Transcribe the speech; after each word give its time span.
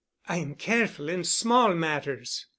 I 0.27 0.37
am 0.37 0.55
careful 0.55 1.09
in 1.09 1.23
small 1.23 1.75
matters. 1.75 2.47